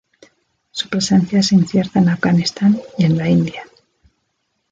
Su 0.71 0.89
presencia 0.89 1.41
es 1.41 1.51
incierta 1.51 1.99
en 1.99 2.09
Afganistán 2.09 2.81
y 2.97 3.05
en 3.05 3.19
la 3.19 3.29
India. 3.29 3.61